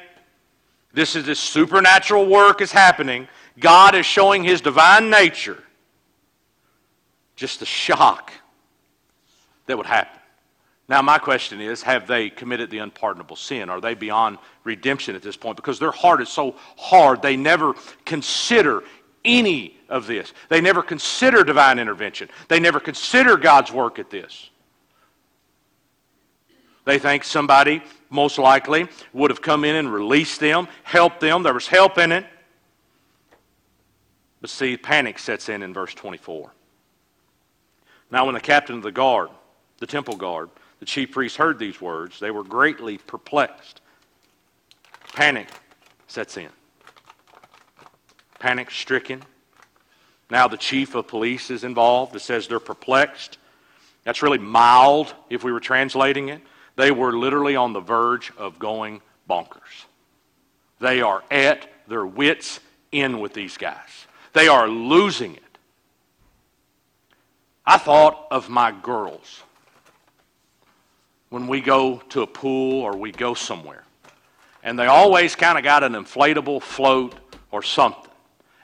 [0.92, 3.26] this is this supernatural work is happening.
[3.58, 5.60] God is showing his divine nature.
[7.34, 8.30] Just the shock
[9.66, 10.20] that would happen.
[10.88, 13.68] Now, my question is have they committed the unpardonable sin?
[13.68, 15.56] Are they beyond redemption at this point?
[15.56, 18.84] Because their heart is so hard, they never consider
[19.24, 20.32] any of this.
[20.48, 24.50] They never consider divine intervention, they never consider God's work at this.
[26.84, 31.42] They think somebody, most likely, would have come in and released them, helped them.
[31.42, 32.26] There was help in it.
[34.42, 36.52] But see, panic sets in in verse 24.
[38.10, 39.30] Now, when the captain of the guard,
[39.78, 43.80] the temple guard, the chief priests heard these words, they were greatly perplexed.
[45.14, 45.48] Panic
[46.06, 46.50] sets in.
[48.44, 49.22] Panic stricken.
[50.28, 52.14] Now the chief of police is involved.
[52.14, 53.38] It says they're perplexed.
[54.02, 56.42] That's really mild if we were translating it.
[56.76, 59.86] They were literally on the verge of going bonkers.
[60.78, 62.60] They are at their wits'
[62.92, 64.06] end with these guys.
[64.34, 65.58] They are losing it.
[67.64, 69.42] I thought of my girls
[71.30, 73.84] when we go to a pool or we go somewhere.
[74.62, 77.14] And they always kind of got an inflatable float
[77.50, 78.03] or something.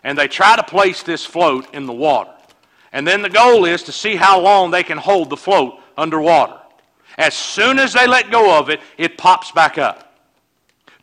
[0.04, 2.32] And they try to place this float in the water.
[2.92, 6.58] And then the goal is to see how long they can hold the float underwater.
[7.18, 10.16] As soon as they let go of it, it pops back up.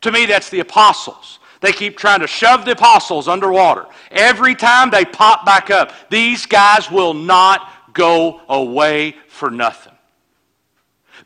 [0.02, 1.38] To me, that's the apostles.
[1.60, 3.86] They keep trying to shove the apostles underwater.
[4.10, 9.92] Every time they pop back up, these guys will not go away for nothing.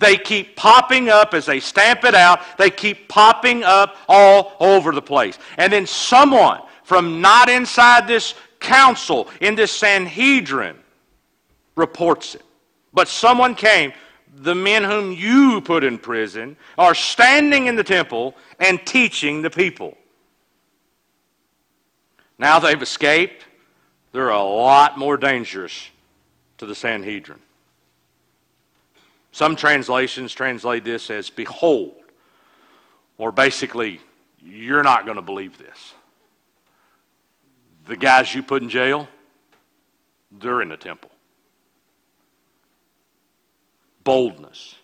[0.00, 2.40] They keep popping up as they stamp it out.
[2.56, 5.38] They keep popping up all over the place.
[5.58, 10.76] And then someone from not inside this council, in this Sanhedrin,
[11.76, 12.42] reports it.
[12.92, 13.92] But someone came.
[14.34, 19.50] The men whom you put in prison are standing in the temple and teaching the
[19.50, 19.96] people.
[22.38, 23.44] Now they've escaped.
[24.12, 25.88] They're a lot more dangerous
[26.58, 27.38] to the Sanhedrin.
[29.32, 31.94] Some translations translate this as behold,
[33.16, 34.00] or basically,
[34.44, 35.91] you're not going to believe this.
[37.92, 39.06] The guys you put in jail,
[40.40, 41.10] they're in the temple.
[44.02, 44.76] Boldness.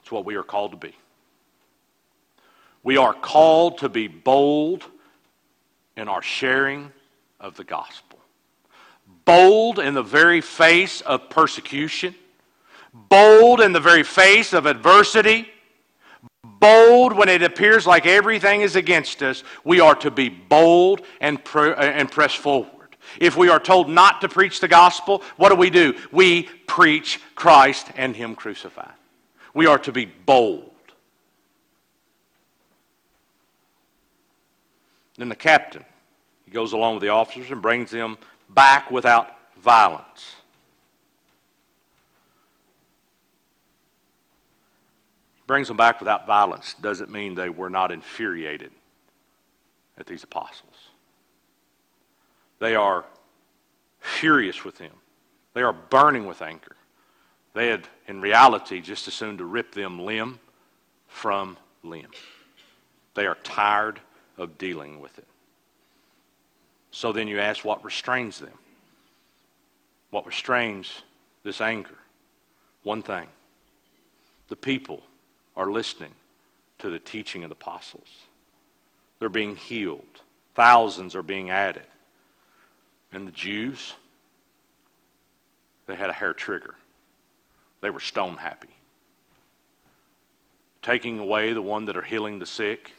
[0.00, 0.94] It's what we are called to be.
[2.82, 4.84] We are called to be bold
[5.94, 6.90] in our sharing
[7.38, 8.18] of the gospel
[9.26, 12.14] bold in the very face of persecution,
[12.94, 15.48] bold in the very face of adversity,
[16.64, 19.44] bold when it appears like everything is against us.
[19.64, 22.70] We are to be bold and, pr- uh, and press forward.
[23.20, 25.94] If we are told not to preach the gospel, what do we do?
[26.10, 28.94] We preach Christ and Him crucified.
[29.52, 30.70] We are to be bold.
[35.18, 35.84] Then the captain,
[36.46, 38.16] he goes along with the officers and brings them
[38.48, 40.34] back without violence.
[45.54, 48.72] Brings them back without violence doesn't mean they were not infuriated
[49.96, 50.74] at these apostles.
[52.58, 53.04] They are
[54.00, 54.90] furious with him.
[55.52, 56.74] They are burning with anger.
[57.52, 60.40] They had, in reality, just as soon to rip them limb
[61.06, 62.10] from limb.
[63.14, 64.00] They are tired
[64.36, 65.28] of dealing with it.
[66.90, 68.58] So then you ask what restrains them?
[70.10, 71.02] What restrains
[71.44, 71.98] this anger?
[72.82, 73.28] One thing
[74.48, 75.04] the people
[75.56, 76.12] are listening
[76.78, 78.08] to the teaching of the apostles.
[79.18, 80.20] They're being healed,
[80.54, 81.86] thousands are being added.
[83.12, 83.94] And the Jews,
[85.86, 86.74] they had a hair trigger.
[87.80, 88.74] They were stone happy.
[90.82, 92.92] Taking away the one that are healing the sick,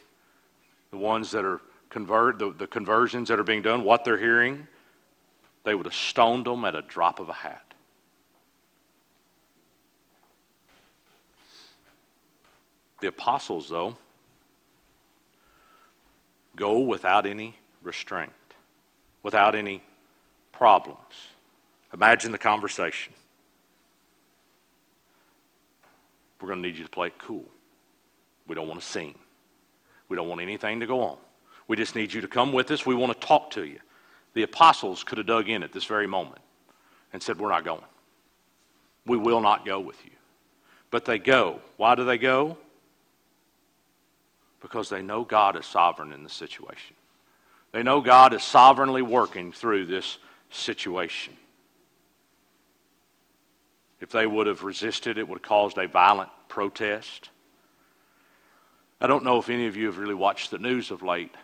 [0.90, 4.66] the ones that are convert, the, the conversions that are being done, what they're hearing,
[5.64, 7.65] they would have stoned them at a drop of a hat.
[13.00, 13.96] The apostles, though,
[16.56, 18.32] go without any restraint,
[19.22, 19.82] without any
[20.52, 20.98] problems.
[21.92, 23.12] Imagine the conversation.
[26.40, 27.44] We're going to need you to play it cool.
[28.46, 29.14] We don't want to sing.
[30.08, 31.16] We don't want anything to go on.
[31.68, 32.86] We just need you to come with us.
[32.86, 33.80] We want to talk to you.
[34.34, 36.42] The apostles could have dug in at this very moment
[37.12, 37.82] and said, We're not going.
[39.06, 40.12] We will not go with you.
[40.90, 41.60] But they go.
[41.76, 42.58] Why do they go?
[44.60, 46.96] Because they know God is sovereign in the situation.
[47.72, 50.18] They know God is sovereignly working through this
[50.50, 51.34] situation.
[54.00, 57.30] If they would have resisted, it would have caused a violent protest.
[59.00, 61.34] I don't know if any of you have really watched the news of late.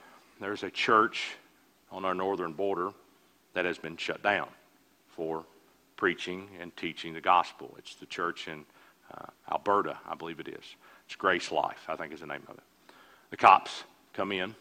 [0.40, 1.32] There's a church
[1.90, 2.92] on our northern border
[3.54, 4.48] that has been shut down
[5.08, 5.44] for
[5.96, 7.74] preaching and teaching the gospel.
[7.78, 8.64] It's the church in
[9.12, 10.64] uh, Alberta, I believe it is.
[11.06, 12.64] It's Grace Life, I think is the name of it.
[13.32, 14.54] The cops come in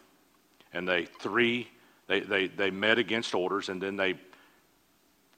[0.72, 1.68] and they three
[2.08, 4.14] they, they, they met against orders and then they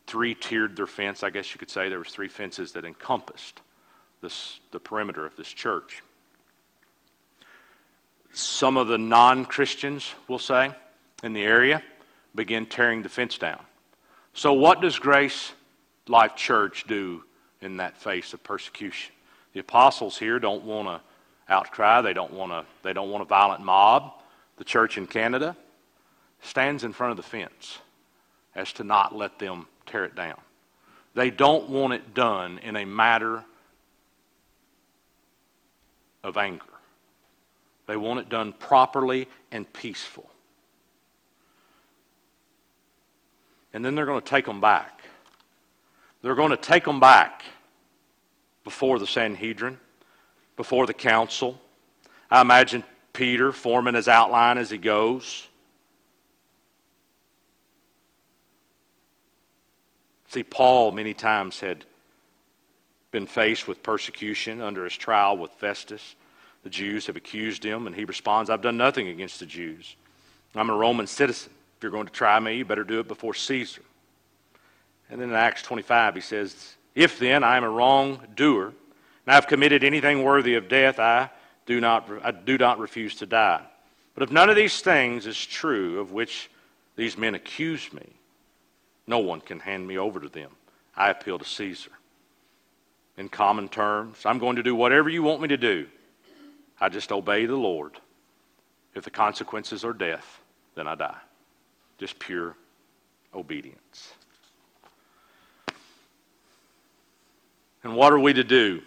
[0.07, 1.89] three tiered their fence, I guess you could say.
[1.89, 3.61] There was three fences that encompassed
[4.22, 6.03] this, the perimeter of this church.
[8.32, 10.70] Some of the non Christians, we'll say,
[11.24, 11.82] in the area
[12.37, 13.61] begin tearing the fence down.
[14.32, 15.53] So, what does Grace
[16.07, 17.24] Life Church do
[17.61, 19.12] in that face of persecution?
[19.55, 21.01] The apostles here don't want to
[21.49, 22.01] outcry.
[22.01, 22.64] They don't want to.
[22.82, 24.12] They don't want a violent mob.
[24.57, 25.57] The church in Canada
[26.42, 27.78] stands in front of the fence
[28.55, 30.40] as to not let them tear it down.
[31.14, 33.45] They don't want it done in a matter
[36.22, 36.64] of anger.
[37.86, 40.28] They want it done properly and peaceful.
[43.72, 45.03] And then they're going to take them back.
[46.22, 47.42] They're going to take them back
[48.62, 49.78] before the Sanhedrin,
[50.57, 51.61] before the council.
[52.30, 55.46] I imagine Peter forming his outline as he goes.
[60.28, 61.84] See, Paul many times had
[63.12, 66.16] been faced with persecution under his trial with Festus.
[66.64, 69.94] The Jews have accused him, and he responds, I've done nothing against the Jews.
[70.57, 71.52] I'm a Roman citizen.
[71.76, 73.82] If you're going to try me, you better do it before Caesar.
[75.11, 78.72] And then in Acts 25, he says, If then I am a wrongdoer,
[79.26, 81.30] and I've committed anything worthy of death, I
[81.66, 83.62] do not, I do not refuse to die.
[84.14, 86.50] But if none of these things is true of which
[86.96, 88.06] these men accuse me,
[89.06, 90.50] no one can hand me over to them.
[90.96, 91.90] I appeal to Caesar.
[93.16, 95.86] In common terms, I'm going to do whatever you want me to do.
[96.80, 97.92] I just obey the Lord.
[98.94, 100.40] If the consequences are death,
[100.74, 101.16] then I die.
[101.98, 102.56] Just pure
[103.34, 104.12] obedience.
[107.82, 108.82] And what are we to do?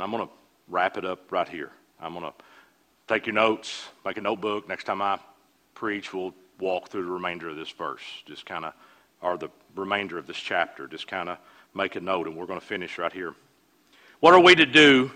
[0.00, 0.32] And I'm going to
[0.66, 1.70] wrap it up right here.
[2.00, 2.32] I'm going to
[3.06, 4.66] take your notes, make a notebook.
[4.66, 5.18] Next time I
[5.74, 8.00] preach, we'll walk through the remainder of this verse.
[8.24, 8.72] Just kind of,
[9.20, 10.86] or the remainder of this chapter.
[10.86, 11.36] Just kind of
[11.74, 13.34] make a note, and we're going to finish right here.
[14.20, 15.10] What are we to do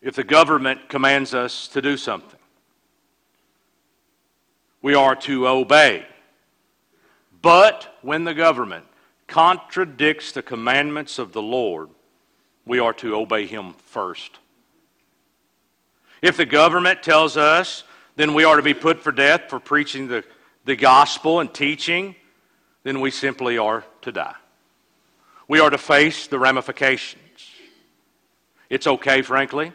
[0.00, 2.40] if the government commands us to do something.
[4.80, 6.06] We are to obey.
[7.42, 8.86] But when the government
[9.26, 11.90] contradicts the commandments of the Lord,
[12.70, 14.38] we are to obey him first.
[16.22, 17.82] If the government tells us,
[18.14, 20.22] then we are to be put for death for preaching the,
[20.66, 22.14] the gospel and teaching,
[22.84, 24.36] then we simply are to die.
[25.48, 27.50] We are to face the ramifications.
[28.68, 29.72] It's okay, frankly,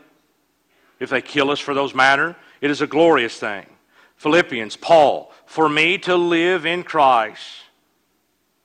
[1.01, 2.35] if they kill us for those matters.
[2.61, 3.65] It is a glorious thing.
[4.15, 7.43] Philippians, Paul, for me to live in Christ,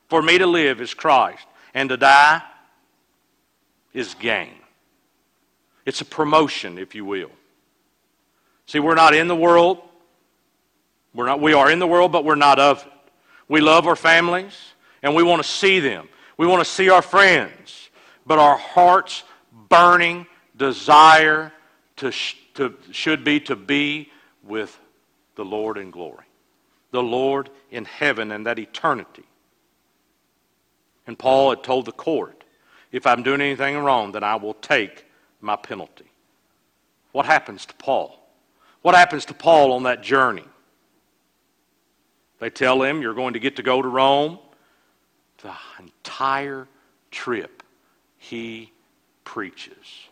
[0.07, 2.43] for me to live is Christ, and to die
[3.93, 4.55] is gain.
[5.87, 7.31] It's a promotion, if you will.
[8.67, 9.79] See, we're not in the world.
[11.15, 12.93] We're not, we are in the world, but we're not of it.
[13.49, 14.57] We love our families,
[15.03, 16.09] and we want to see them.
[16.37, 17.91] We want to see our friends.
[18.25, 19.25] But our heart's
[19.69, 20.27] burning
[20.57, 21.53] desire
[21.97, 22.13] to,
[22.55, 24.13] to, should be to be
[24.45, 24.79] with
[25.35, 26.27] the Lord in glory,
[26.93, 29.25] the Lord in heaven and that eternity.
[31.07, 32.40] And Paul had told the court,
[32.93, 35.07] if I'm doing anything wrong, then I will take
[35.41, 36.11] my penalty.
[37.13, 38.17] What happens to Paul?
[38.83, 40.45] What happens to Paul on that journey?
[42.39, 44.39] They tell him, You're going to get to go to Rome.
[45.43, 46.69] The entire
[47.11, 47.63] trip,
[48.19, 48.73] he
[49.25, 50.09] preaches.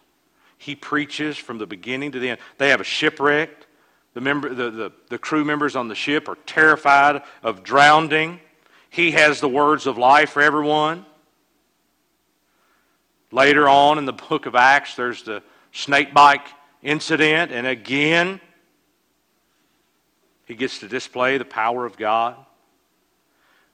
[0.59, 2.41] He preaches from the beginning to the end.
[2.59, 3.51] They have a shipwreck.
[4.15, 8.41] The, member, the, the, the crew members on the ship are terrified of drowning.
[8.91, 11.05] He has the words of life for everyone.
[13.31, 16.47] Later on in the book of Acts, there's the snakebite
[16.83, 18.41] incident, and again,
[20.47, 22.37] he gets to display the power of God.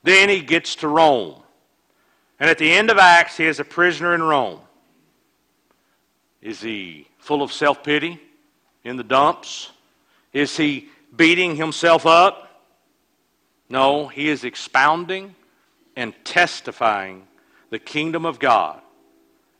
[0.02, 1.40] Then he gets to Rome.
[2.40, 4.60] And at the end of Acts, he is a prisoner in Rome.
[6.42, 8.20] Is he full of self pity
[8.82, 9.70] in the dumps?
[10.32, 12.62] Is he beating himself up?
[13.68, 15.34] No, he is expounding
[15.96, 17.26] and testifying
[17.70, 18.80] the kingdom of God,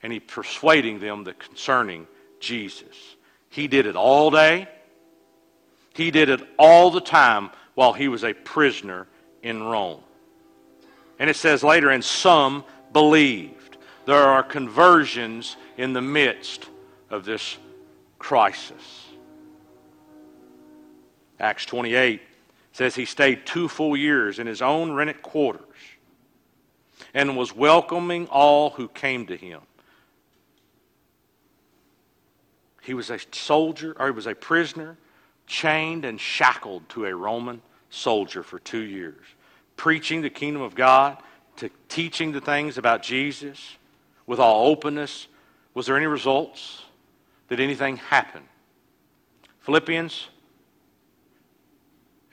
[0.05, 2.07] and he persuading them that concerning
[2.39, 3.17] Jesus.
[3.49, 4.69] He did it all day.
[5.95, 9.07] He did it all the time while he was a prisoner
[9.43, 10.03] in Rome.
[11.19, 13.79] And it says later, and some believed.
[14.05, 16.69] There are conversions in the midst
[17.09, 17.57] of this
[18.19, 19.07] crisis.
[21.41, 22.21] Acts 28
[22.73, 25.63] says he stayed two full years in his own rented quarters
[27.15, 29.63] and was welcoming all who came to him.
[32.85, 34.99] He was a soldier, or he was a prisoner
[35.47, 39.25] chained and shackled to a Roman soldier for two years,
[39.77, 41.19] preaching the kingdom of God,
[41.57, 43.77] to teaching the things about Jesus
[44.27, 45.29] with all openness.
[45.73, 46.83] Was there any results?
[47.49, 48.43] Did anything happen?
[49.61, 50.29] Philippians,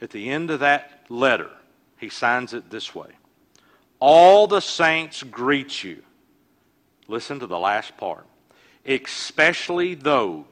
[0.00, 1.50] at the end of that letter,
[1.96, 3.10] he signs it this way
[4.00, 6.02] All the saints greet you.
[7.08, 8.26] Listen to the last part.
[8.86, 10.44] Especially those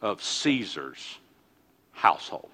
[0.00, 1.18] of Caesar's
[1.92, 2.50] household.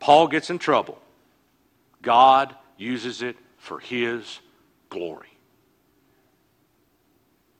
[0.00, 0.98] Paul gets in trouble.
[2.02, 4.40] God uses it for his
[4.90, 5.28] glory.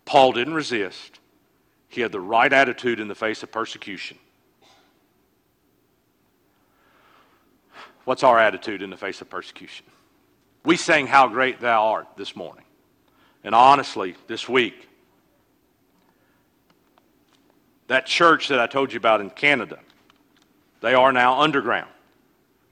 [0.04, 1.18] Paul didn't resist.
[1.88, 4.18] He had the right attitude in the face of persecution.
[8.04, 9.84] What's our attitude in the face of persecution?
[10.64, 12.64] We sang How Great Thou Art this morning.
[13.44, 14.88] And honestly, this week,
[17.88, 19.78] that church that I told you about in Canada,
[20.80, 21.90] they are now underground.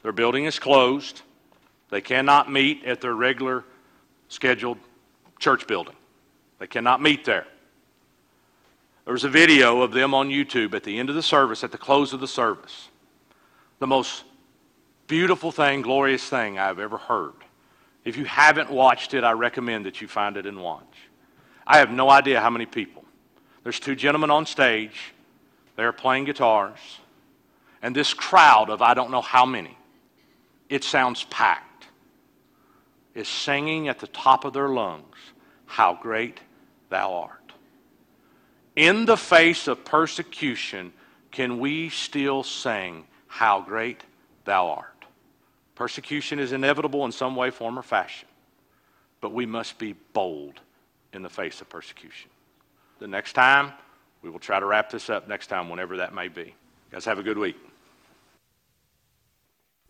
[0.02, 1.22] Their building is closed.
[1.90, 3.64] They cannot meet at their regular
[4.28, 4.78] scheduled
[5.38, 5.96] church building.
[6.58, 7.46] They cannot meet there.
[9.04, 11.72] There was a video of them on YouTube at the end of the service, at
[11.72, 12.88] the close of the service.
[13.78, 14.24] The most
[15.06, 17.34] beautiful thing, glorious thing I've ever heard.
[18.04, 20.84] If you haven't watched it, I recommend that you find it and watch.
[21.66, 23.04] I have no idea how many people.
[23.66, 25.12] There's two gentlemen on stage.
[25.74, 26.78] They're playing guitars.
[27.82, 29.76] And this crowd of I don't know how many,
[30.68, 31.88] it sounds packed,
[33.16, 35.16] is singing at the top of their lungs,
[35.64, 36.38] How great
[36.90, 37.54] thou art.
[38.76, 40.92] In the face of persecution,
[41.32, 44.04] can we still sing, How great
[44.44, 45.06] thou art?
[45.74, 48.28] Persecution is inevitable in some way, form, or fashion,
[49.20, 50.60] but we must be bold
[51.12, 52.30] in the face of persecution.
[52.98, 53.72] The next time,
[54.22, 56.42] we will try to wrap this up next time, whenever that may be.
[56.42, 56.52] You
[56.92, 57.56] guys, have a good week.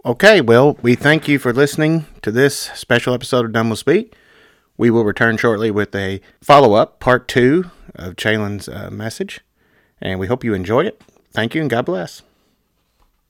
[0.04, 4.14] Okay, well, we thank you for listening to this special episode of Dumb Will Speak.
[4.76, 9.40] We will return shortly with a follow up, part two of Chalon's uh, message,
[10.00, 11.00] and we hope you enjoy it.
[11.32, 12.22] Thank you and God bless.